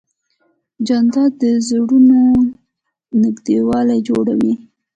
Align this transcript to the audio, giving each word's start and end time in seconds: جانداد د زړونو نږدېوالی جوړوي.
جانداد 0.87 1.31
د 1.41 1.43
زړونو 1.67 2.21
نږدېوالی 3.21 3.99
جوړوي. 4.07 4.53